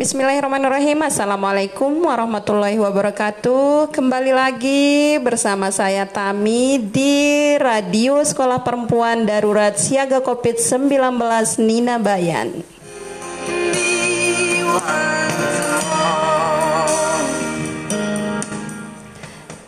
Bismillahirrahmanirrahim. 0.00 1.04
Assalamualaikum 1.04 1.92
warahmatullahi 2.08 2.80
wabarakatuh. 2.80 3.92
Kembali 3.92 4.32
lagi 4.32 5.20
bersama 5.20 5.68
saya 5.68 6.08
Tami 6.08 6.80
di 6.80 7.52
Radio 7.60 8.16
Sekolah 8.24 8.64
Perempuan 8.64 9.28
Darurat 9.28 9.76
Siaga 9.76 10.24
Covid-19 10.24 11.20
Nina 11.60 12.00
Bayan. 12.00 12.64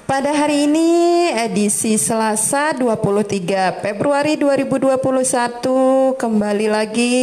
Pada 0.08 0.32
hari 0.32 0.64
ini 0.64 1.11
edisi 1.30 1.95
Selasa 1.95 2.75
23 2.75 3.79
Februari 3.79 4.34
2021 4.34 6.18
kembali 6.18 6.66
lagi 6.66 7.14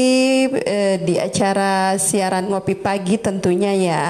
eh, 0.64 0.96
di 1.04 1.20
acara 1.20 2.00
siaran 2.00 2.48
ngopi 2.48 2.80
pagi 2.80 3.20
tentunya 3.20 3.76
ya. 3.76 4.08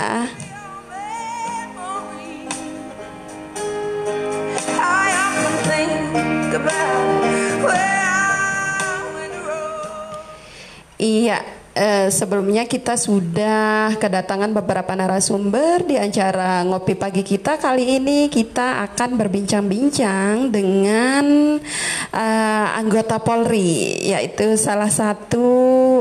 Iya, 10.99 11.39
Eh, 11.79 12.11
sebelumnya 12.11 12.67
kita 12.67 12.99
sudah 12.99 13.95
kedatangan 13.95 14.51
beberapa 14.51 14.91
narasumber 14.99 15.87
di 15.87 15.95
acara 15.95 16.59
ngopi 16.67 16.91
pagi 16.99 17.23
kita. 17.23 17.55
Kali 17.55 17.95
ini 17.95 18.27
kita 18.27 18.83
akan 18.83 19.15
berbincang-bincang 19.15 20.51
dengan 20.51 21.55
uh, 22.11 22.67
anggota 22.75 23.23
Polri, 23.23 23.95
yaitu 24.11 24.59
salah 24.59 24.91
satu 24.91 25.47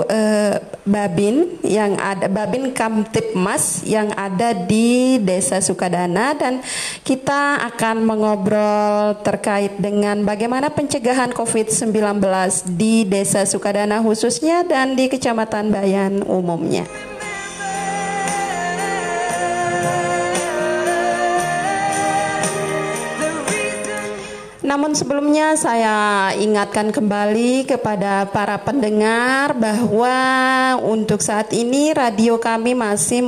uh, 0.02 0.77
Babin 0.88 1.60
yang 1.60 2.00
ada 2.00 2.26
Babin 2.26 2.72
Kamtipmas 2.72 3.84
yang 3.84 4.10
ada 4.16 4.56
di 4.56 5.20
Desa 5.20 5.60
Sukadana 5.60 6.32
dan 6.32 6.64
kita 7.04 7.60
akan 7.68 8.08
mengobrol 8.08 9.20
terkait 9.20 9.76
dengan 9.76 10.24
bagaimana 10.24 10.72
pencegahan 10.72 11.36
COVID-19 11.36 11.92
di 12.74 13.04
Desa 13.04 13.44
Sukadana 13.44 14.00
khususnya 14.00 14.64
dan 14.64 14.96
di 14.96 15.12
Kecamatan 15.12 15.68
bayan 15.68 16.24
umumnya. 16.24 16.88
Namun 24.68 24.92
sebelumnya 24.92 25.56
saya 25.56 26.28
ingatkan 26.36 26.92
kembali 26.92 27.64
kepada 27.64 28.28
para 28.28 28.60
pendengar 28.60 29.56
bahwa 29.56 30.12
untuk 30.84 31.24
saat 31.24 31.56
ini 31.56 31.96
radio 31.96 32.36
kami 32.36 32.76
masih 32.76 33.24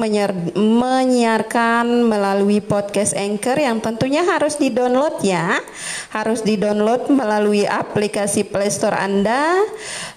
menyiarkan 0.53 2.05
melalui 2.05 2.61
podcast 2.61 3.17
Anchor 3.17 3.57
yang 3.57 3.81
tentunya 3.81 4.21
harus 4.21 4.61
di-download 4.61 5.25
ya. 5.25 5.65
Harus 6.13 6.45
di-download 6.45 7.09
melalui 7.09 7.65
aplikasi 7.65 8.45
Play 8.45 8.69
Store 8.69 9.01
Anda. 9.01 9.65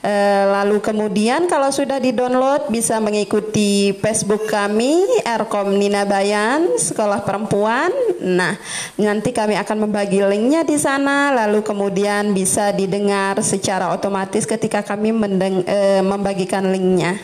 E, 0.03 0.43
lalu 0.51 0.83
kemudian 0.83 1.47
kalau 1.47 1.71
sudah 1.71 2.03
di-download 2.03 2.67
bisa 2.67 2.99
mengikuti 2.99 3.95
Facebook 3.95 4.51
kami 4.51 5.23
Erkom 5.23 5.71
Nina 5.71 6.03
Bayan 6.03 6.75
Sekolah 6.75 7.23
Perempuan. 7.23 7.95
Nah, 8.19 8.59
nanti 8.99 9.31
kami 9.31 9.55
akan 9.55 9.87
membagi 9.87 10.19
linknya 10.19 10.67
di 10.67 10.75
sana 10.75 11.12
lalu 11.35 11.61
kemudian 11.61 12.31
bisa 12.31 12.73
didengar 12.73 13.37
secara 13.45 13.91
otomatis 13.93 14.47
ketika 14.47 14.81
kami 14.81 15.13
mendeng, 15.13 15.61
e, 15.67 16.01
membagikan 16.01 16.65
linknya. 16.71 17.19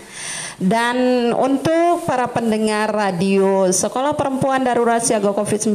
Dan 0.59 1.31
untuk 1.39 2.03
para 2.03 2.27
pendengar 2.27 2.91
radio 2.91 3.71
Sekolah 3.71 4.11
Perempuan 4.19 4.59
Darurat 4.59 4.99
Siaga 4.99 5.31
COVID-19 5.31 5.71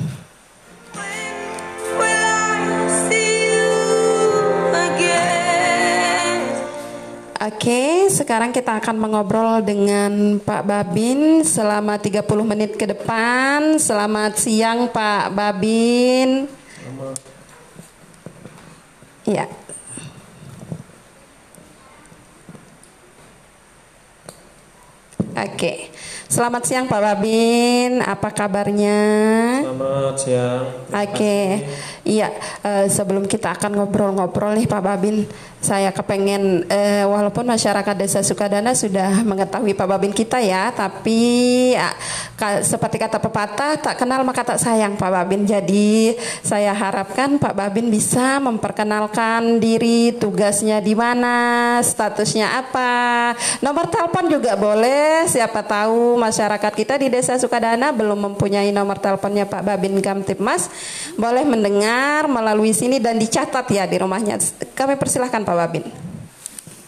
Oke, 7.46 8.10
sekarang 8.10 8.50
kita 8.50 8.74
akan 8.82 8.98
mengobrol 8.98 9.62
dengan 9.62 10.42
Pak 10.42 10.66
Babin 10.66 11.46
selama 11.46 11.94
30 11.94 12.26
menit 12.42 12.74
ke 12.74 12.90
depan. 12.90 13.78
Selamat 13.78 14.34
siang 14.34 14.90
Pak 14.90 15.30
Babin. 15.30 16.50
Selamat. 16.50 17.14
Ya. 19.30 19.46
Oke. 25.38 25.94
Selamat 26.36 26.68
siang 26.68 26.84
Pak 26.84 27.00
Babin, 27.00 28.04
apa 28.04 28.28
kabarnya? 28.28 29.00
Selamat 29.64 30.16
siang. 30.20 30.68
Oke, 30.92 31.08
okay. 31.08 31.48
iya. 32.04 32.28
Uh, 32.60 32.84
sebelum 32.92 33.24
kita 33.24 33.56
akan 33.56 33.80
ngobrol-ngobrol 33.80 34.52
nih 34.52 34.68
Pak 34.68 34.84
Babin, 34.84 35.24
saya 35.66 35.90
kepengen 35.90 36.62
eh, 36.70 37.02
walaupun 37.02 37.42
masyarakat 37.42 37.94
desa 37.98 38.22
Sukadana 38.22 38.70
sudah 38.76 39.18
mengetahui 39.30 39.74
Pak 39.74 39.88
Babin 39.88 40.14
kita 40.14 40.38
ya, 40.38 40.70
tapi 40.70 41.72
ya, 41.74 41.90
ka, 42.38 42.62
seperti 42.62 43.02
kata 43.02 43.18
pepatah 43.18 43.74
tak 43.80 43.98
kenal 43.98 44.22
maka 44.22 44.46
tak 44.46 44.62
sayang 44.62 44.94
Pak 44.94 45.10
Babin. 45.10 45.42
Jadi 45.42 46.14
saya 46.44 46.70
harapkan 46.70 47.40
Pak 47.42 47.56
Babin 47.56 47.90
bisa 47.90 48.38
memperkenalkan 48.38 49.58
diri, 49.58 50.14
tugasnya 50.14 50.78
di 50.78 50.94
mana, 50.94 51.80
statusnya 51.82 52.62
apa, 52.62 53.34
nomor 53.58 53.90
telepon 53.90 54.30
juga 54.30 54.54
boleh. 54.54 55.26
Siapa 55.26 55.66
tahu 55.66 56.20
masyarakat 56.26 56.72
kita 56.74 56.98
di 56.98 57.06
desa 57.06 57.38
Sukadana 57.38 57.94
belum 57.94 58.34
mempunyai 58.34 58.74
nomor 58.74 58.98
teleponnya 58.98 59.46
Pak 59.46 59.62
Babin 59.62 59.94
Kamtipmas, 60.02 60.66
boleh 61.14 61.46
mendengar 61.46 62.26
melalui 62.26 62.74
sini 62.74 62.98
dan 62.98 63.22
dicatat 63.22 63.66
ya 63.70 63.86
di 63.86 63.96
rumahnya. 64.02 64.42
Kami 64.74 64.98
persilahkan 64.98 65.46
Pak 65.46 65.56
Babin. 65.56 65.84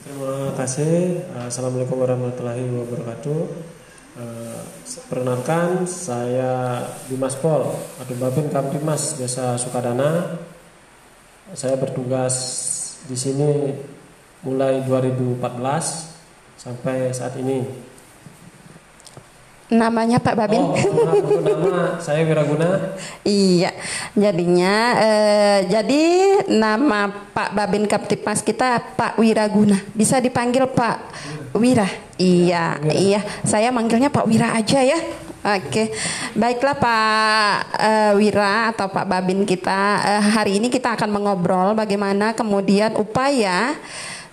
Terima 0.03 0.51
kasih. 0.59 1.23
Assalamualaikum 1.47 2.03
warahmatullahi 2.03 2.67
wabarakatuh. 2.67 3.41
Uh, 4.19 4.61
perkenalkan 5.07 5.87
saya 5.87 6.83
Dimas 7.07 7.39
Pol 7.39 7.71
atau 8.03 8.15
Babin 8.19 8.51
Kamtimas 8.51 9.15
Desa 9.15 9.55
Sukadana. 9.55 10.43
Saya 11.55 11.79
bertugas 11.79 12.35
di 13.07 13.15
sini 13.15 13.71
mulai 14.43 14.83
2014 14.83 15.39
sampai 16.59 17.15
saat 17.15 17.39
ini. 17.39 17.88
Namanya 19.69 20.17
Pak 20.17 20.33
Babin. 20.33 20.65
Oh, 20.65 20.73
nama 21.45 22.01
saya 22.01 22.25
Wiraguna. 22.25 22.97
iya, 23.21 23.77
jadinya 24.17 24.97
eh, 24.97 25.59
jadi 25.69 26.05
nama 26.49 27.13
Pak 27.37 27.53
Babin 27.53 27.85
Kaptipas 27.85 28.41
kita 28.41 28.81
Pak 28.97 29.21
Wiraguna. 29.21 29.77
Bisa 29.93 30.25
dipanggil 30.25 30.65
Pak 30.73 30.97
Wira. 31.53 31.85
Iya, 32.17 32.81
Wira. 32.81 32.93
iya. 32.97 33.21
Saya 33.45 33.69
manggilnya 33.69 34.09
Pak 34.09 34.25
Wira 34.25 34.57
aja 34.57 34.81
ya. 34.81 34.97
Oke, 35.39 35.95
baiklah 36.35 36.77
Pak 36.77 37.53
uh, 37.79 38.13
Wira 38.19 38.75
atau 38.75 38.91
Pak 38.91 39.07
Babin 39.07 39.47
kita 39.47 40.03
uh, 40.03 40.23
hari 40.35 40.59
ini 40.59 40.67
kita 40.67 40.99
akan 40.99 41.15
mengobrol 41.15 41.79
bagaimana 41.79 42.35
kemudian 42.35 42.99
upaya 42.99 43.79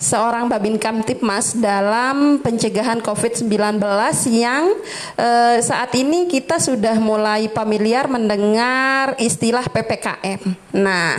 seorang 0.06 0.46
Babin 0.46 0.78
Kamtipmas 0.78 1.58
dalam 1.58 2.38
pencegahan 2.38 3.02
COVID-19 3.02 3.82
yang 4.30 4.70
eh, 5.18 5.58
saat 5.66 5.98
ini 5.98 6.30
kita 6.30 6.62
sudah 6.62 7.02
mulai 7.02 7.50
familiar 7.50 8.06
mendengar 8.06 9.18
istilah 9.18 9.66
PPKM. 9.66 10.42
Nah, 10.78 11.18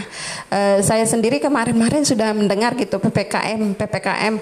eh, 0.54 0.78
saya 0.86 1.02
sendiri 1.02 1.42
kemarin-kemarin 1.42 2.06
sudah 2.06 2.30
mendengar 2.30 2.78
gitu 2.78 3.02
PPKM, 3.02 3.74
PPKM. 3.74 4.34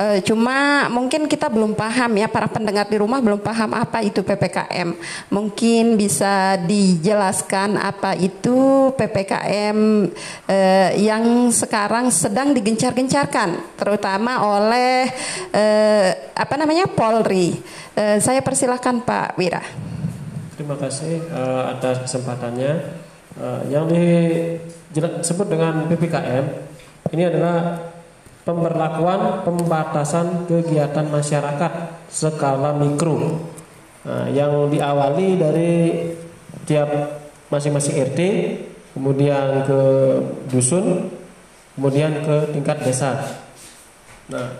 Eh, 0.00 0.18
cuma 0.24 0.88
mungkin 0.88 1.28
kita 1.28 1.52
belum 1.52 1.76
paham 1.76 2.16
ya 2.16 2.26
para 2.32 2.48
pendengar 2.48 2.88
di 2.88 2.96
rumah 2.96 3.20
belum 3.20 3.44
paham 3.44 3.76
apa 3.76 4.00
itu 4.00 4.24
PPKM. 4.24 4.96
Mungkin 5.28 6.00
bisa 6.00 6.56
dijelaskan 6.64 7.76
apa 7.76 8.16
itu 8.16 8.88
PPKM 8.96 10.08
eh, 10.48 10.90
yang 11.04 11.52
sekarang 11.52 12.08
sedang 12.08 12.56
digencar-gencarkan 12.56 13.76
terutama 13.90 14.38
oleh 14.46 15.10
eh, 15.50 16.30
apa 16.30 16.54
namanya 16.54 16.86
Polri. 16.86 17.58
Eh, 17.98 18.22
saya 18.22 18.38
persilahkan 18.38 19.02
Pak 19.02 19.34
Wira. 19.34 19.58
terima 20.54 20.76
kasih 20.78 21.24
uh, 21.34 21.74
atas 21.74 22.06
kesempatannya. 22.06 23.02
Uh, 23.40 23.64
yang 23.72 23.88
disebut 24.94 25.48
dengan 25.48 25.88
PPKM 25.90 26.44
ini 27.10 27.22
adalah 27.26 27.82
pemberlakuan 28.46 29.42
pembatasan 29.42 30.44
kegiatan 30.44 31.08
masyarakat 31.08 31.72
skala 32.12 32.76
mikro 32.76 33.40
nah, 34.04 34.28
yang 34.28 34.68
diawali 34.68 35.28
dari 35.40 35.72
tiap 36.68 36.90
masing-masing 37.48 38.12
RT, 38.12 38.20
kemudian 38.92 39.64
ke 39.64 39.80
dusun, 40.52 41.08
kemudian 41.80 42.20
ke 42.20 42.52
tingkat 42.52 42.78
desa. 42.84 43.40
Nah, 44.30 44.50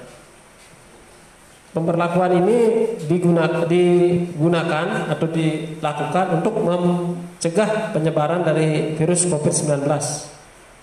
pemberlakuan 1.71 2.43
ini 2.43 2.59
digunakan, 3.07 3.65
digunakan 3.71 4.87
atau 5.07 5.27
dilakukan 5.31 6.27
untuk 6.43 6.55
mencegah 6.59 7.95
penyebaran 7.95 8.43
dari 8.43 8.99
virus 8.99 9.31
COVID-19 9.31 9.87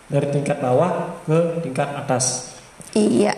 dari 0.07 0.27
tingkat 0.31 0.63
bawah 0.63 1.19
ke 1.27 1.67
tingkat 1.67 1.89
atas. 1.91 2.55
Iya, 2.95 3.35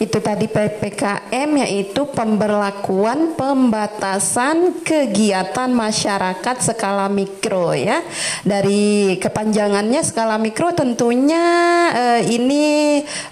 itu 0.00 0.18
tadi 0.18 0.50
PPKM 0.50 1.50
yaitu 1.62 2.08
pemberlakuan 2.10 3.36
pembatasan 3.38 4.82
kegiatan 4.82 5.70
masyarakat 5.70 6.56
skala 6.62 7.06
mikro 7.12 7.76
ya. 7.76 8.02
Dari 8.42 9.16
kepanjangannya 9.20 10.00
skala 10.02 10.40
mikro 10.40 10.74
tentunya 10.74 11.44
eh, 11.92 12.22
ini 12.34 12.64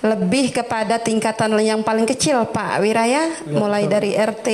lebih 0.04 0.54
kepada 0.54 1.00
tingkatan 1.00 1.56
yang 1.60 1.82
paling 1.82 2.06
kecil 2.06 2.46
Pak 2.50 2.82
Wiraya, 2.82 3.10
ya, 3.10 3.24
mulai 3.50 3.86
betul. 3.86 3.94
dari 3.96 4.10
RT, 4.14 4.48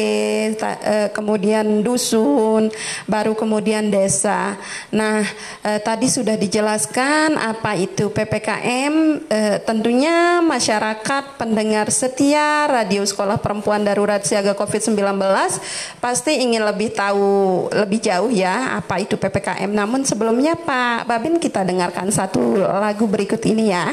ta, 0.56 0.70
eh, 0.80 1.08
kemudian 1.12 1.84
dusun, 1.84 2.72
baru 3.04 3.36
kemudian 3.36 3.92
desa. 3.92 4.56
Nah, 4.94 5.20
eh, 5.60 5.80
tadi 5.80 6.08
sudah 6.08 6.38
dijelaskan 6.38 7.36
apa 7.36 7.76
itu 7.76 8.08
PPKM, 8.08 8.94
eh, 9.28 9.56
tentunya 9.64 10.40
masyarakat 10.40 10.76
masyarakat 10.76 11.24
pendengar 11.66 11.90
setia 11.90 12.70
Radio 12.70 13.02
Sekolah 13.02 13.42
Perempuan 13.42 13.82
Darurat 13.82 14.22
Siaga 14.22 14.54
COVID-19 14.54 15.18
pasti 15.98 16.38
ingin 16.38 16.62
lebih 16.62 16.94
tahu 16.94 17.66
lebih 17.74 17.98
jauh 17.98 18.30
ya 18.30 18.78
apa 18.78 19.02
itu 19.02 19.18
PPKM. 19.18 19.66
Namun 19.74 20.06
sebelumnya 20.06 20.54
Pak 20.54 21.10
Babin 21.10 21.42
kita 21.42 21.66
dengarkan 21.66 22.14
satu 22.14 22.62
lagu 22.62 23.10
berikut 23.10 23.42
ini 23.50 23.74
ya. 23.74 23.90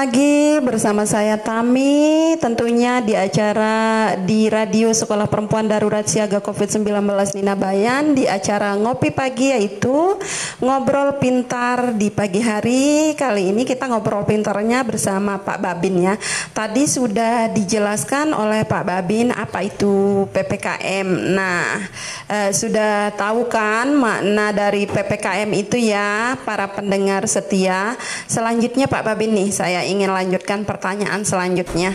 Mag! 0.00 0.39
Bersama 0.70 1.02
saya 1.02 1.34
Tami 1.34 2.38
tentunya 2.38 3.02
di 3.02 3.18
acara 3.18 4.14
di 4.22 4.46
Radio 4.46 4.94
Sekolah 4.94 5.26
Perempuan 5.26 5.66
Darurat 5.66 6.06
Siaga 6.06 6.38
Covid-19 6.38 6.86
Nina 7.34 7.58
Bayan 7.58 8.14
di 8.14 8.30
acara 8.30 8.78
Ngopi 8.78 9.10
Pagi 9.10 9.50
yaitu 9.50 10.14
Ngobrol 10.62 11.18
Pintar 11.18 11.98
di 11.98 12.14
pagi 12.14 12.38
hari. 12.38 13.18
Kali 13.18 13.50
ini 13.50 13.66
kita 13.66 13.90
ngobrol 13.90 14.22
pintarnya 14.22 14.86
bersama 14.86 15.42
Pak 15.42 15.58
Babin 15.58 16.06
ya. 16.06 16.14
Tadi 16.54 16.86
sudah 16.86 17.50
dijelaskan 17.50 18.30
oleh 18.30 18.62
Pak 18.62 18.86
Babin 18.86 19.34
apa 19.34 19.66
itu 19.66 20.22
PPKM. 20.30 21.34
Nah, 21.34 21.82
eh, 22.30 22.54
sudah 22.54 23.10
tahu 23.18 23.50
kan 23.50 23.90
makna 23.90 24.54
dari 24.54 24.86
PPKM 24.86 25.50
itu 25.50 25.82
ya 25.82 26.38
para 26.46 26.70
pendengar 26.70 27.26
setia. 27.26 27.98
Selanjutnya 28.30 28.86
Pak 28.86 29.02
Babin 29.02 29.34
nih 29.34 29.50
saya 29.50 29.82
ingin 29.82 30.14
lanjutkan 30.14 30.59
pertanyaan 30.64 31.22
selanjutnya. 31.22 31.94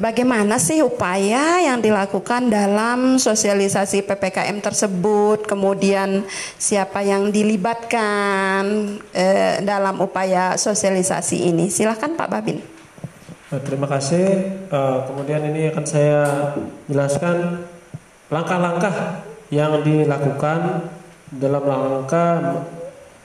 Bagaimana 0.00 0.56
sih 0.56 0.80
upaya 0.80 1.60
yang 1.60 1.80
dilakukan 1.84 2.48
dalam 2.48 3.20
sosialisasi 3.20 4.04
PPKM 4.04 4.60
tersebut? 4.64 5.44
Kemudian 5.44 6.24
siapa 6.56 7.04
yang 7.04 7.28
dilibatkan 7.28 8.62
eh, 9.12 9.60
dalam 9.64 10.00
upaya 10.00 10.56
sosialisasi 10.56 11.52
ini? 11.52 11.68
Silahkan 11.68 12.16
Pak 12.16 12.28
Babin. 12.28 12.58
Eh, 13.52 13.60
terima 13.60 13.84
kasih. 13.84 14.48
Uh, 14.72 15.04
kemudian 15.12 15.44
ini 15.52 15.68
akan 15.68 15.84
saya 15.84 16.24
jelaskan 16.88 17.68
langkah-langkah 18.32 19.20
yang 19.52 19.84
dilakukan 19.84 20.88
dalam 21.28 21.60
rangka 21.60 22.56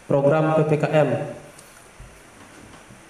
program 0.04 0.60
PPKM 0.60 1.37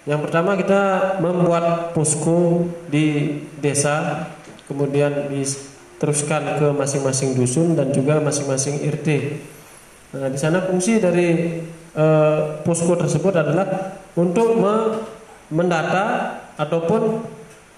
yang 0.08 0.24
pertama 0.24 0.56
kita 0.56 1.16
membuat 1.20 1.92
posko 1.92 2.64
di 2.88 3.44
desa, 3.60 4.24
kemudian 4.64 5.28
diteruskan 5.28 6.64
ke 6.64 6.68
masing-masing 6.72 7.36
dusun 7.36 7.76
dan 7.76 7.92
juga 7.92 8.24
masing-masing 8.24 8.88
RT. 8.88 9.08
Nah, 10.16 10.32
di 10.32 10.40
sana 10.40 10.64
fungsi 10.64 11.04
dari 11.04 11.60
eh, 11.92 12.40
posko 12.64 12.96
tersebut 12.96 13.36
adalah 13.36 14.00
untuk 14.16 14.56
me 14.56 14.76
mendata 15.52 16.40
ataupun 16.56 17.24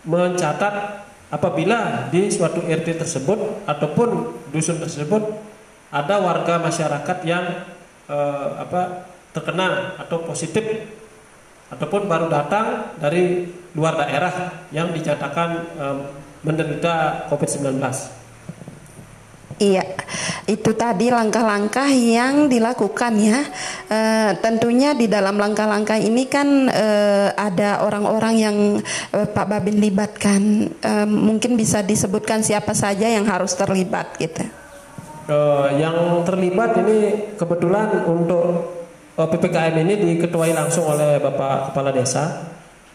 mencatat 0.06 1.06
apabila 1.34 2.10
di 2.14 2.30
suatu 2.30 2.62
RT 2.62 3.02
tersebut 3.06 3.66
ataupun 3.66 4.38
dusun 4.54 4.78
tersebut 4.78 5.22
ada 5.90 6.22
warga 6.22 6.62
masyarakat 6.62 7.18
yang 7.26 7.66
eh, 8.06 8.50
apa 8.62 9.10
terkena 9.34 9.98
atau 9.98 10.22
positif 10.26 10.66
ataupun 11.70 12.10
baru 12.10 12.28
datang 12.28 12.98
dari 12.98 13.46
luar 13.78 13.98
daerah 14.02 14.66
yang 14.74 14.90
dinyatakan 14.90 15.50
um, 15.78 15.98
menderita 16.42 17.26
COVID-19. 17.30 17.78
Iya, 19.60 19.84
itu 20.48 20.72
tadi 20.72 21.12
langkah-langkah 21.12 21.92
yang 21.92 22.48
dilakukan 22.48 23.12
ya. 23.20 23.44
E, 23.92 24.00
tentunya 24.40 24.96
di 24.96 25.12
dalam 25.12 25.36
langkah-langkah 25.36 26.00
ini 26.00 26.32
kan 26.32 26.72
e, 26.72 26.88
ada 27.36 27.84
orang-orang 27.84 28.36
yang 28.40 28.58
e, 29.12 29.20
Pak 29.28 29.46
Babin 29.52 29.84
libatkan. 29.84 30.72
E, 30.80 30.92
mungkin 31.04 31.60
bisa 31.60 31.84
disebutkan 31.84 32.40
siapa 32.40 32.72
saja 32.72 33.12
yang 33.12 33.28
harus 33.28 33.52
terlibat 33.52 34.16
gitu. 34.16 34.48
E, 35.28 35.38
yang 35.76 36.24
terlibat 36.24 36.80
ini 36.80 37.36
kebetulan 37.36 38.08
untuk 38.08 38.79
PPKM 39.28 39.76
ini 39.84 39.94
diketuai 40.16 40.56
langsung 40.56 40.88
oleh 40.88 41.20
Bapak 41.20 41.74
Kepala 41.74 41.92
Desa 41.92 42.46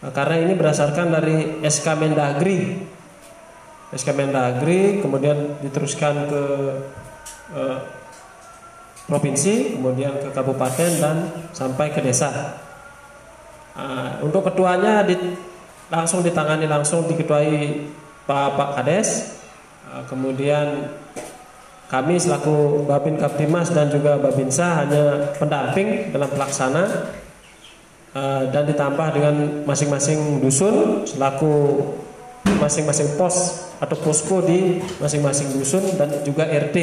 karena 0.01 0.35
ini 0.41 0.53
berdasarkan 0.57 1.13
dari 1.13 1.61
SK 1.61 1.87
Mendagri. 1.97 2.81
SK 3.93 4.09
Mendagri 4.17 5.05
kemudian 5.05 5.61
diteruskan 5.61 6.25
ke 6.29 6.43
eh, 7.53 7.77
provinsi 9.05 9.77
kemudian 9.77 10.17
ke 10.17 10.29
kabupaten 10.33 10.91
dan 10.97 11.17
sampai 11.53 11.93
ke 11.93 12.01
desa. 12.01 12.57
Uh, 13.75 14.23
untuk 14.23 14.47
ketuanya 14.47 15.03
di, 15.03 15.19
langsung 15.91 16.23
ditangani 16.23 16.63
langsung 16.63 17.05
diketuai 17.11 17.85
Pak 18.25 18.47
Pak 18.55 18.69
Kades. 18.79 19.09
Kemudian 20.11 20.91
kami 21.85 22.17
selaku 22.17 22.87
Babin 22.89 23.15
Kaptimas 23.21 23.69
dan 23.69 23.93
juga 23.93 24.17
Babinsa 24.17 24.85
hanya 24.85 25.33
pendamping 25.37 26.09
dalam 26.09 26.29
pelaksana 26.33 26.83
uh, 28.17 28.43
dan 28.49 28.65
ditambah 28.65 29.07
dengan 29.13 29.35
masing-masing 29.69 30.41
dusun 30.41 31.05
selaku 31.05 31.85
masing-masing 32.57 33.17
pos 33.19 33.67
atau 33.77 33.97
posko 33.99 34.41
di 34.41 34.81
masing-masing 34.97 35.53
dusun 35.53 35.83
dan 35.99 36.09
juga 36.25 36.47
RT 36.47 36.77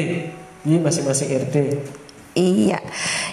di 0.63 0.79
masing-masing 0.79 1.29
RT. 1.49 1.57
Iya, 2.33 2.81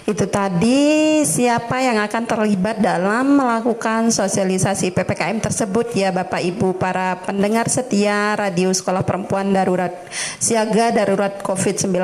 itu 0.04 0.28
tadi 0.28 1.25
siapa 1.25 1.80
yang 1.80 2.04
akan 2.04 2.28
terlibat 2.28 2.85
dalam 2.85 3.33
melakukan 3.33 4.12
sosialisasi 4.12 4.92
PPKM 4.92 5.40
tersebut 5.40 5.97
ya 5.97 6.12
Bapak 6.12 6.45
Ibu 6.45 6.76
para 6.76 7.16
pendengar 7.25 7.73
setia 7.73 8.37
Radio 8.37 8.69
Sekolah 8.69 9.00
Perempuan 9.00 9.57
Darurat 9.57 10.04
Siaga 10.37 10.92
Darurat 10.92 11.40
COVID-19. 11.40 11.97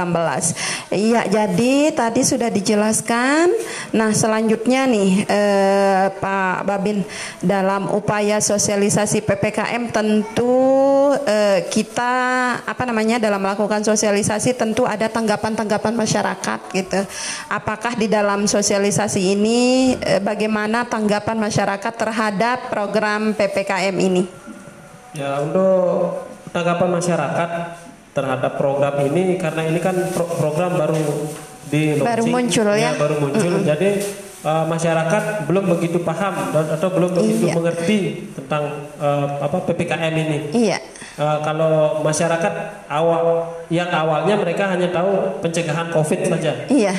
Iya, 0.89 1.29
jadi 1.29 1.93
tadi 1.93 2.25
sudah 2.25 2.49
dijelaskan. 2.49 3.53
Nah, 3.93 4.17
selanjutnya 4.17 4.89
nih 4.89 5.29
eh, 5.29 6.05
Pak 6.17 6.65
Babin 6.65 7.05
dalam 7.45 7.93
upaya 7.93 8.41
sosialisasi 8.41 9.21
PPKM 9.21 9.93
tentu 9.93 11.13
eh, 11.29 11.61
kita 11.69 12.15
apa 12.65 12.89
namanya 12.89 13.21
dalam 13.21 13.45
melakukan 13.45 13.85
sosialisasi 13.85 14.57
tentu 14.57 14.89
ada 14.89 15.13
tanggapan-tanggapan 15.13 15.93
masyarakat 15.93 16.61
gitu 16.73 16.86
gitu. 16.87 17.03
Apakah 17.51 17.99
di 17.99 18.07
dalam 18.07 18.47
sosialisasi 18.47 19.35
ini 19.35 19.59
eh, 19.99 20.23
bagaimana 20.23 20.87
tanggapan 20.87 21.37
masyarakat 21.37 21.93
terhadap 21.99 22.71
program 22.71 23.35
PPKM 23.35 23.97
ini? 23.99 24.23
Ya, 25.19 25.43
untuk 25.43 26.23
tanggapan 26.55 27.03
masyarakat 27.03 27.51
terhadap 28.15 28.53
program 28.57 28.95
ini 29.05 29.37
karena 29.37 29.69
ini 29.69 29.83
kan 29.83 29.93
pro 30.15 30.25
program 30.25 30.79
baru 30.79 30.97
di 31.67 31.99
baru 31.99 32.25
muncul 32.31 32.65
ya, 32.73 32.95
ya 32.95 33.01
baru 33.01 33.15
muncul. 33.21 33.51
Mm 33.51 33.61
-hmm. 33.61 33.69
Jadi 33.69 33.89
uh, 34.47 34.65
masyarakat 34.71 35.23
belum 35.51 35.65
begitu 35.77 35.99
paham 36.01 36.55
dan 36.55 36.67
atau 36.79 36.89
belum 36.95 37.11
begitu 37.19 37.51
iya. 37.51 37.55
mengerti 37.59 37.99
tentang 38.39 38.89
uh, 39.03 39.43
apa 39.43 39.59
PPKM 39.67 40.15
ini. 40.15 40.39
Iya. 40.55 40.79
Uh, 41.17 41.41
kalau 41.41 42.05
masyarakat 42.05 42.85
awal 42.93 43.49
yang 43.73 43.89
awalnya 43.89 44.37
mereka 44.37 44.69
hanya 44.69 44.93
tahu 44.93 45.41
pencegahan 45.41 45.89
COVID 45.89 46.29
saja. 46.29 46.53
Iya. 46.69 46.93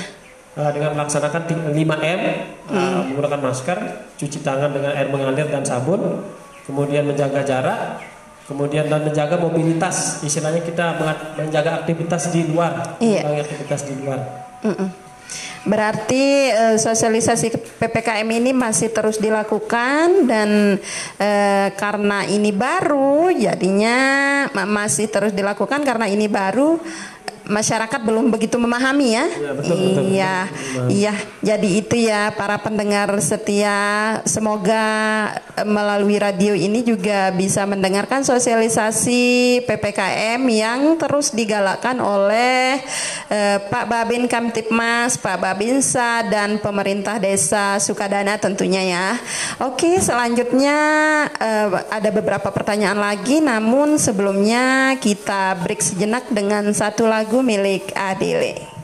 Uh, 0.58 0.74
dengan 0.74 0.98
melaksanakan 0.98 1.46
5M, 1.70 1.74
uh, 1.78 2.74
hmm. 2.74 3.14
menggunakan 3.14 3.42
masker, 3.46 3.78
cuci 4.18 4.42
tangan 4.42 4.74
dengan 4.74 4.98
air 4.98 5.14
mengalir 5.14 5.46
dan 5.46 5.62
sabun, 5.62 6.26
kemudian 6.66 7.06
menjaga 7.06 7.46
jarak, 7.46 8.02
kemudian 8.50 8.90
dan 8.90 9.06
menjaga 9.06 9.38
mobilitas. 9.38 10.26
Istilahnya 10.26 10.66
kita 10.66 10.98
menjaga 11.38 11.86
aktivitas 11.86 12.34
di 12.34 12.50
luar, 12.50 12.98
iya. 12.98 13.22
aktivitas 13.22 13.86
di 13.86 14.02
luar. 14.02 14.20
Mm 14.66 14.74
-mm. 14.74 15.07
Berarti 15.68 16.48
uh, 16.48 16.80
sosialisasi 16.80 17.52
PPKM 17.76 18.28
ini 18.32 18.56
masih 18.56 18.88
terus 18.88 19.20
dilakukan 19.20 20.24
dan 20.24 20.80
uh, 21.20 21.68
karena 21.76 22.24
ini 22.24 22.56
baru 22.56 23.28
jadinya 23.36 24.00
masih 24.56 25.12
terus 25.12 25.36
dilakukan 25.36 25.84
karena 25.84 26.08
ini 26.08 26.32
baru 26.32 26.80
masyarakat 27.48 28.00
belum 28.04 28.30
begitu 28.30 28.60
memahami 28.60 29.16
ya. 29.16 29.26
Iya, 29.26 29.52
betul, 29.56 29.78
betul, 29.80 30.04
iya, 30.12 30.36
iya. 30.92 31.14
Jadi 31.42 31.70
itu 31.80 31.96
ya 31.96 32.36
para 32.36 32.60
pendengar 32.60 33.08
setia, 33.24 34.20
semoga 34.28 34.86
eh, 35.56 35.64
melalui 35.68 36.20
radio 36.20 36.54
ini 36.54 36.84
juga 36.84 37.32
bisa 37.32 37.64
mendengarkan 37.64 38.28
sosialisasi 38.28 39.64
PPKM 39.64 40.42
yang 40.52 41.00
terus 41.00 41.32
digalakkan 41.32 41.98
oleh 42.04 42.84
eh, 43.32 43.58
Pak 43.64 43.86
Babin 43.88 44.28
Kamtipmas, 44.28 45.16
Pak 45.16 45.40
Babinsa 45.40 46.28
dan 46.28 46.60
pemerintah 46.60 47.18
desa 47.18 47.80
Sukadana 47.80 48.36
tentunya 48.36 48.84
ya. 48.84 49.08
Oke, 49.64 50.04
selanjutnya 50.04 50.78
eh, 51.40 51.68
ada 51.88 52.10
beberapa 52.12 52.52
pertanyaan 52.52 53.00
lagi 53.00 53.40
namun 53.40 53.96
sebelumnya 53.96 54.96
kita 55.00 55.56
break 55.64 55.80
sejenak 55.80 56.28
dengan 56.30 56.68
satu 56.76 57.08
lagu 57.08 57.37
milik 57.42 57.92
Adile. 57.96 58.77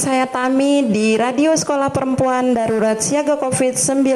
Saya 0.00 0.24
Tami 0.40 0.88
di 0.88 1.20
Radio 1.20 1.52
Sekolah 1.52 1.92
Perempuan 1.92 2.56
Darurat 2.56 2.96
Siaga 2.96 3.36
COVID-19 3.36 4.08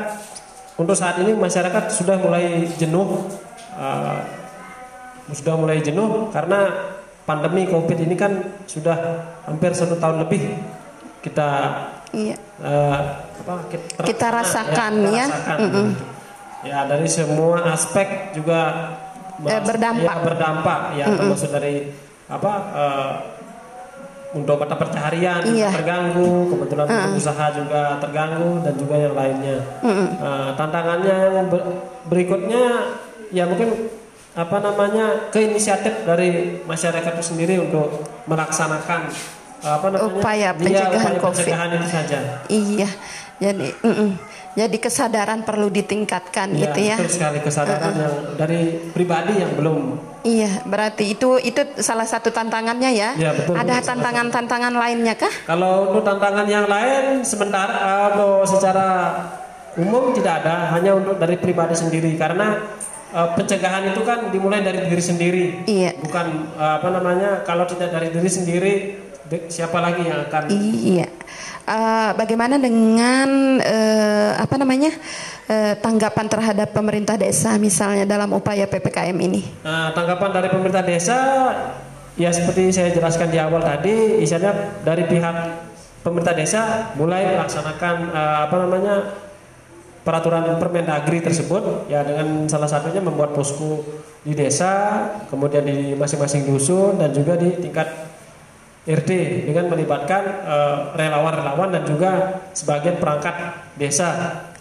untuk 0.81 0.95
saat 0.97 1.21
ini 1.21 1.37
masyarakat 1.37 1.93
sudah 1.93 2.17
mulai 2.17 2.65
jenuh, 2.79 3.27
uh, 3.77 4.17
sudah 5.29 5.59
mulai 5.59 5.83
jenuh 5.83 6.33
karena 6.33 6.73
pandemi 7.27 7.67
COVID 7.67 7.97
ini 8.01 8.15
kan 8.15 8.63
sudah 8.65 9.27
hampir 9.43 9.75
satu 9.75 9.99
tahun 9.99 10.23
lebih 10.23 10.57
kita 11.19 11.49
iya. 12.15 12.39
uh, 12.63 13.19
apa 13.43 13.67
kita, 13.67 14.01
kita 14.07 14.27
rasakan 14.31 14.93
ya, 15.11 15.11
ya. 15.11 15.25
Rasakan. 15.27 15.57
Mm 15.59 15.69
-hmm. 15.69 16.16
Ya 16.67 16.83
dari 16.85 17.07
semua 17.07 17.63
aspek 17.71 18.35
juga 18.35 18.91
eh, 19.41 19.61
berdampak 19.63 20.15
ya, 20.19 20.23
berdampak 20.23 20.79
ya 20.93 21.05
mm 21.05 21.11
-hmm. 21.11 21.19
termasuk 21.23 21.49
dari 21.55 21.75
apa 22.27 22.53
uh, 22.75 23.13
untuk 24.35 24.59
mata 24.59 24.75
pencaharian 24.75 25.39
iya. 25.55 25.71
terganggu, 25.71 26.51
kebetulan 26.51 26.87
uh. 26.91 27.15
usaha 27.15 27.47
juga 27.55 27.95
terganggu 28.03 28.59
dan 28.59 28.75
juga 28.75 28.95
yang 28.99 29.15
lainnya. 29.15 29.57
Uh 29.79 29.87
-uh. 29.87 30.09
Uh, 30.19 30.49
tantangannya 30.59 31.17
yang 31.31 31.47
berikutnya 32.11 32.63
ya 33.31 33.47
mungkin 33.47 33.87
apa 34.37 34.57
namanya 34.61 35.31
ke 35.33 35.39
inisiatif 35.47 36.05
dari 36.05 36.61
masyarakat 36.67 37.11
itu 37.17 37.23
sendiri 37.25 37.55
untuk 37.57 38.05
melaksanakan 38.29 39.09
apa 39.65 39.85
namanya 39.89 40.21
upaya 40.21 40.49
pencegahan, 40.53 40.93
ya, 40.93 40.99
upaya 41.01 41.17
COVID. 41.17 41.33
pencegahan 41.33 41.69
itu 41.73 41.87
saja. 41.89 42.19
Iya. 42.51 42.89
Jadi, 43.37 43.69
mm 43.69 43.93
-mm. 43.93 44.09
Jadi 44.57 44.77
kesadaran 44.81 45.45
perlu 45.45 45.69
ditingkatkan 45.69 46.49
ya, 46.57 46.61
gitu 46.65 46.79
ya. 46.81 46.95
Betul 46.97 47.13
sekali 47.13 47.39
kesadaran 47.45 47.93
uh 47.93 47.95
yang 48.01 48.15
dari 48.41 48.61
pribadi 48.89 49.37
yang 49.37 49.53
belum. 49.53 50.01
Iya, 50.25 50.65
berarti 50.65 51.13
itu 51.13 51.37
itu 51.37 51.61
salah 51.77 52.09
satu 52.09 52.33
tantangannya 52.33 52.89
ya. 52.89 53.13
ya 53.13 53.37
betul, 53.37 53.53
Ada 53.53 53.85
tantangan-tantangan 53.85 54.73
lainnya 54.73 55.13
kah? 55.13 55.29
Kalau 55.45 55.93
untuk 55.93 56.01
tantangan 56.01 56.49
yang 56.49 56.65
lain 56.65 57.21
sementara 57.21 58.09
atau 58.11 58.41
secara 58.49 59.13
umum 59.77 60.09
tidak 60.17 60.41
ada, 60.41 60.73
hanya 60.73 60.97
untuk 60.97 61.21
dari 61.21 61.37
pribadi 61.37 61.77
sendiri 61.77 62.17
karena 62.17 62.57
uh, 63.13 63.37
pencegahan 63.37 63.93
itu 63.93 64.01
kan 64.01 64.33
dimulai 64.33 64.65
dari 64.65 64.89
diri 64.89 65.03
sendiri. 65.05 65.45
Iya. 65.69 66.01
Bukan 66.01 66.57
uh, 66.57 66.81
apa 66.81 66.89
namanya 66.89 67.45
kalau 67.45 67.69
tidak 67.69 67.93
dari 67.93 68.09
diri 68.09 68.29
sendiri 68.29 68.73
siapa 69.53 69.77
lagi 69.77 70.01
yang 70.01 70.25
akan? 70.25 70.43
Iya 70.49 71.07
uh, 71.67 72.11
bagaimana 72.15 72.55
dengan 72.55 73.59
uh, 73.59 74.31
apa 74.39 74.55
namanya 74.55 74.95
uh, 75.51 75.75
tanggapan 75.77 76.25
terhadap 76.31 76.71
pemerintah 76.71 77.19
desa 77.19 77.59
misalnya 77.59 78.07
dalam 78.07 78.31
upaya 78.31 78.65
ppkm 78.65 79.17
ini? 79.19 79.43
Nah, 79.61 79.91
tanggapan 79.91 80.29
dari 80.31 80.47
pemerintah 80.47 80.83
desa 80.87 81.19
ya 82.17 82.31
seperti 82.31 82.71
saya 82.73 82.89
jelaskan 82.95 83.29
di 83.29 83.37
awal 83.37 83.61
tadi, 83.61 84.23
isinya 84.23 84.81
dari 84.81 85.05
pihak 85.05 85.35
pemerintah 86.01 86.33
desa 86.33 86.61
mulai 86.95 87.35
melaksanakan 87.35 87.95
uh, 88.15 88.39
apa 88.47 88.55
namanya 88.63 88.95
peraturan 90.07 90.55
Permendagri 90.55 91.19
tersebut 91.19 91.91
ya 91.91 91.99
dengan 92.07 92.47
salah 92.47 92.71
satunya 92.71 93.03
membuat 93.03 93.35
posko 93.35 93.83
di 94.23 94.31
desa, 94.31 95.03
kemudian 95.27 95.67
di 95.67 95.99
masing-masing 95.99 96.47
dusun 96.47 96.95
dan 96.95 97.11
juga 97.11 97.35
di 97.35 97.59
tingkat 97.59 97.91
RD 98.87 99.43
dengan 99.51 99.67
melibatkan 99.67 100.23
eh, 100.47 100.77
relawan-relawan 100.95 101.67
uh, 101.67 101.73
dan 101.75 101.83
juga 101.83 102.11
sebagian 102.55 102.95
perangkat 103.03 103.35
desa. 103.75 104.07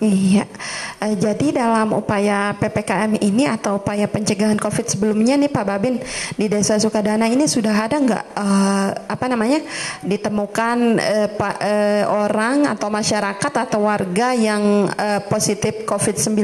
Iya, 0.02 0.50
uh, 0.98 1.14
jadi 1.14 1.54
dalam 1.54 1.94
upaya 1.94 2.50
PPKM 2.58 3.22
ini 3.22 3.46
atau 3.46 3.78
upaya 3.78 4.10
pencegahan 4.10 4.58
COVID 4.58 4.90
sebelumnya 4.90 5.38
nih 5.38 5.46
Pak 5.46 5.64
Babin 5.64 6.02
di 6.34 6.50
Desa 6.50 6.74
Sukadana 6.82 7.30
ini 7.30 7.46
sudah 7.46 7.70
ada 7.70 8.02
nggak 8.02 8.24
uh, 8.34 8.88
apa 9.06 9.24
namanya 9.30 9.62
ditemukan 10.02 10.78
uh, 10.98 11.28
pa, 11.30 11.54
uh, 11.62 12.04
orang 12.26 12.66
atau 12.66 12.90
masyarakat 12.90 13.52
atau 13.62 13.86
warga 13.86 14.34
yang 14.34 14.90
uh, 14.90 15.22
positif 15.30 15.86
COVID-19? 15.86 16.34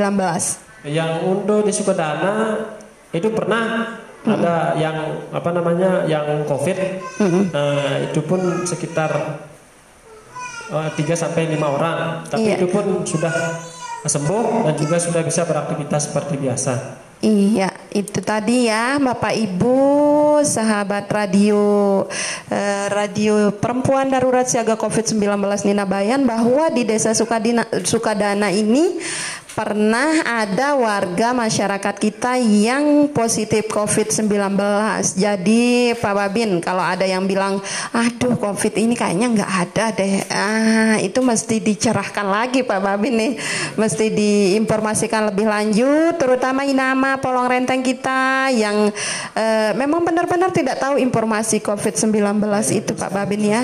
Yang 0.86 1.12
untuk 1.26 1.66
di 1.66 1.74
Sukadana 1.74 2.62
itu 3.10 3.26
pernah 3.34 3.98
hmm. 4.24 4.34
ada 4.38 4.54
yang 4.78 4.96
apa 5.30 5.50
namanya 5.50 5.90
yang 6.06 6.46
covid 6.46 6.78
hmm. 7.18 7.50
uh, 7.52 7.96
itu 8.06 8.20
pun 8.22 8.40
sekitar 8.66 9.10
uh, 10.72 10.88
eh, 10.88 10.90
3 10.98 11.12
sampai 11.14 11.50
lima 11.50 11.68
orang 11.70 11.98
tapi 12.26 12.54
iya. 12.54 12.56
itu 12.58 12.66
pun 12.70 13.02
sudah 13.02 13.34
sembuh 14.02 14.66
dan 14.66 14.74
juga 14.74 14.98
sudah 14.98 15.22
bisa 15.22 15.46
beraktivitas 15.46 16.10
seperti 16.10 16.34
biasa 16.38 17.02
Iya, 17.22 17.70
itu 17.94 18.18
tadi 18.18 18.66
ya 18.66 18.98
Bapak 18.98 19.30
Ibu, 19.30 19.78
sahabat 20.42 21.06
radio 21.06 22.02
eh, 22.50 22.90
radio 22.90 23.54
Perempuan 23.54 24.10
Darurat 24.10 24.42
Siaga 24.42 24.74
Covid-19 24.74 25.22
Nina 25.62 25.86
Bayan 25.86 26.26
bahwa 26.26 26.66
di 26.74 26.82
Desa 26.82 27.14
Sukadina, 27.14 27.62
Sukadana 27.86 28.50
ini 28.50 28.98
pernah 29.52 30.24
ada 30.24 30.74
warga 30.74 31.36
masyarakat 31.36 31.94
kita 32.00 32.40
yang 32.40 33.08
positif 33.12 33.68
COVID-19. 33.68 34.32
Jadi 35.14 35.92
Pak 35.96 36.14
Babin, 36.16 36.58
kalau 36.58 36.80
ada 36.80 37.04
yang 37.04 37.28
bilang, 37.28 37.60
aduh 37.92 38.34
COVID 38.40 38.74
ini 38.80 38.96
kayaknya 38.96 39.28
nggak 39.28 39.52
ada 39.52 39.84
deh, 39.92 40.14
ah 40.32 40.96
itu 40.98 41.20
mesti 41.20 41.60
dicerahkan 41.60 42.26
lagi 42.26 42.64
Pak 42.64 42.80
Babin 42.80 43.14
nih, 43.14 43.32
mesti 43.76 44.08
diinformasikan 44.08 45.28
lebih 45.28 45.46
lanjut, 45.46 46.16
terutama 46.16 46.64
nama 46.64 47.20
polong 47.20 47.46
renteng 47.52 47.84
kita 47.84 48.48
yang 48.56 48.88
uh, 49.36 49.70
memang 49.76 50.00
benar-benar 50.00 50.48
tidak 50.50 50.80
tahu 50.80 50.96
informasi 50.96 51.60
COVID-19 51.60 52.40
itu 52.72 52.92
Pak 52.96 53.12
Babin 53.12 53.42
ya. 53.44 53.60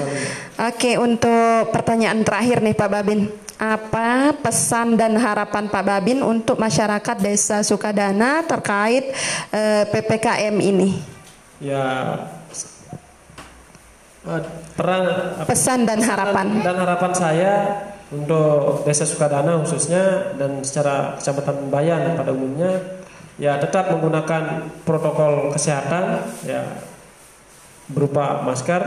Oke, 0.68 1.01
untuk 1.01 1.72
pertanyaan 1.72 2.20
terakhir 2.20 2.61
nih 2.61 2.77
Pak 2.77 2.90
Babin 2.92 3.47
apa 3.58 4.38
pesan 4.38 4.94
dan 4.94 5.18
harapan 5.18 5.66
Pak 5.66 5.82
Babin 5.82 6.22
untuk 6.22 6.56
masyarakat 6.56 7.16
Desa 7.18 7.66
Sukadana 7.66 8.46
terkait 8.46 9.10
eh, 9.50 9.84
PPKM 9.90 10.54
ini? 10.62 10.94
Ya 11.58 12.14
perang 14.78 15.04
pesan 15.48 15.88
dan 15.88 16.04
harapan 16.04 16.60
dan 16.60 16.76
harapan 16.76 17.12
saya 17.16 17.52
untuk 18.14 18.86
Desa 18.86 19.02
Sukadana 19.02 19.58
khususnya 19.60 20.34
dan 20.38 20.62
secara 20.62 21.18
Kecamatan 21.18 21.66
Bayan 21.68 22.14
pada 22.14 22.30
umumnya 22.30 23.02
ya 23.38 23.58
tetap 23.58 23.90
menggunakan 23.90 24.70
protokol 24.86 25.50
kesehatan 25.54 26.26
ya 26.46 26.62
berupa 27.88 28.44
masker, 28.44 28.82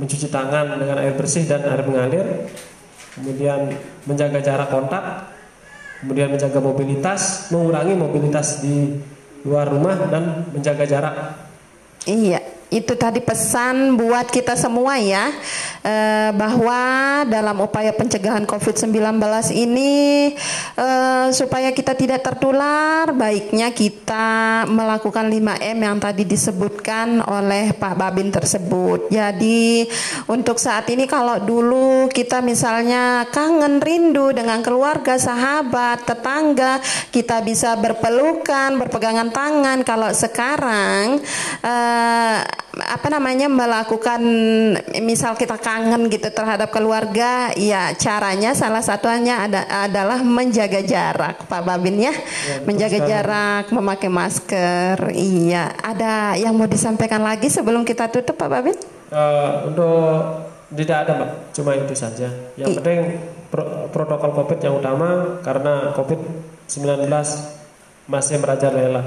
mencuci 0.00 0.32
tangan 0.32 0.80
dengan 0.80 0.96
air 1.04 1.12
bersih 1.12 1.44
dan 1.44 1.60
air 1.68 1.84
mengalir, 1.84 2.48
kemudian 3.16 3.74
menjaga 4.06 4.38
jarak 4.42 4.68
kontak, 4.70 5.04
kemudian 6.02 6.30
menjaga 6.30 6.58
mobilitas, 6.62 7.50
mengurangi 7.50 7.94
mobilitas 7.98 8.62
di 8.62 9.00
luar 9.44 9.68
rumah 9.68 9.96
dan 10.10 10.46
menjaga 10.52 10.84
jarak. 10.84 11.14
Iya 12.08 12.40
itu 12.70 12.94
tadi 12.94 13.18
pesan 13.18 13.98
buat 13.98 14.30
kita 14.30 14.54
semua 14.54 14.94
ya 15.02 15.34
eh, 15.84 16.30
bahwa 16.32 17.22
dalam 17.28 17.56
upaya 17.64 17.92
pencegahan 17.92 18.44
COVID-19 18.44 19.20
ini 19.56 20.32
eh, 20.76 21.26
supaya 21.32 21.72
kita 21.72 21.96
tidak 21.96 22.20
tertular 22.24 23.12
baiknya 23.12 23.72
kita 23.72 24.64
melakukan 24.68 25.28
5M 25.28 25.78
yang 25.78 25.98
tadi 26.00 26.24
disebutkan 26.24 27.24
oleh 27.24 27.72
Pak 27.76 27.94
Babin 27.96 28.28
tersebut. 28.32 29.08
Jadi 29.12 29.84
untuk 30.28 30.60
saat 30.60 30.88
ini 30.92 31.08
kalau 31.08 31.40
dulu 31.40 32.08
kita 32.12 32.44
misalnya 32.44 33.28
kangen 33.32 33.80
rindu 33.80 34.32
dengan 34.32 34.60
keluarga, 34.60 35.16
sahabat, 35.16 36.04
tetangga, 36.04 36.80
kita 37.08 37.40
bisa 37.44 37.76
berpelukan, 37.80 38.76
berpegangan 38.76 39.32
tangan. 39.32 39.78
Kalau 39.84 40.10
sekarang 40.12 41.20
eh, 41.64 42.38
apa 42.80 43.06
namanya 43.12 43.46
melakukan 43.46 44.20
misal 45.04 45.36
kita 45.36 45.60
kangen 45.60 46.08
gitu 46.08 46.32
terhadap 46.32 46.72
keluarga 46.72 47.52
ya 47.54 47.92
caranya 47.94 48.56
salah 48.56 48.82
satunya 48.82 49.46
ada, 49.46 49.68
adalah 49.88 50.24
menjaga 50.24 50.80
jarak 50.82 51.44
Pak 51.44 51.62
Babin 51.62 52.00
ya, 52.00 52.14
ya 52.14 52.64
menjaga 52.64 52.98
jarak 53.04 53.64
memakai 53.70 54.10
masker 54.10 54.96
iya. 55.14 55.72
Ada 55.80 56.36
yang 56.40 56.56
mau 56.56 56.66
disampaikan 56.66 57.22
lagi 57.22 57.48
sebelum 57.48 57.84
kita 57.84 58.08
tutup 58.08 58.36
Pak 58.36 58.48
Babin? 58.48 58.76
Uh, 59.10 59.68
untuk 59.70 60.10
tidak 60.70 60.96
ada 61.06 61.12
Mbak. 61.18 61.30
Cuma 61.54 61.70
itu 61.74 61.94
saja. 61.98 62.28
Yang 62.54 62.68
I 62.70 62.76
penting 62.78 63.00
pro 63.50 63.90
protokol 63.90 64.30
COVID 64.38 64.58
yang 64.62 64.74
utama 64.78 65.40
karena 65.42 65.90
COVID 65.98 66.20
19 66.70 67.10
masih 68.06 68.36
merajalela. 68.38 69.02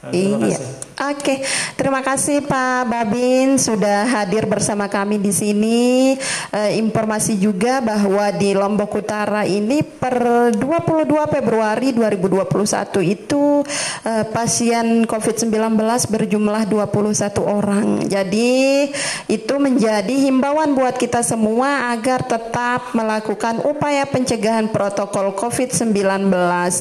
Terima 0.00 0.36
iya. 0.44 0.60
Oke, 1.00 1.44
terima 1.76 2.00
kasih 2.00 2.44
Pak 2.44 2.88
Babin 2.88 3.60
sudah 3.60 4.08
hadir 4.08 4.48
bersama 4.48 4.88
kami 4.88 5.20
di 5.20 5.32
sini. 5.32 6.12
E, 6.52 6.60
informasi 6.80 7.36
juga 7.36 7.80
bahwa 7.84 8.28
di 8.32 8.52
Lombok 8.56 9.00
Utara 9.00 9.44
ini 9.48 9.84
per 9.84 10.16
22 10.56 11.08
Februari 11.28 11.92
2021 11.96 13.00
itu 13.16 13.64
e, 14.04 14.12
pasien 14.28 15.04
COVID-19 15.08 15.80
berjumlah 16.08 16.68
21 16.68 17.44
orang. 17.44 18.04
Jadi 18.04 18.88
itu 19.28 19.54
menjadi 19.56 20.12
himbauan 20.28 20.76
buat 20.76 20.96
kita 20.96 21.20
semua 21.24 21.92
agar 21.92 22.24
tetap 22.24 22.92
melakukan 22.96 23.64
upaya 23.64 24.04
pencegahan 24.08 24.68
protokol 24.68 25.32
COVID-19. 25.36 25.96